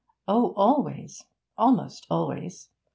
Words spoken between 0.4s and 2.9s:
always! almost always!